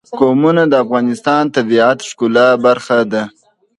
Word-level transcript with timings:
قومونه 0.19 0.63
د 0.67 0.73
افغانستان 0.83 1.41
د 1.47 1.51
طبیعت 1.55 1.97
د 2.01 2.05
ښکلا 2.09 2.47
برخه 2.65 2.97
ده. 3.11 3.23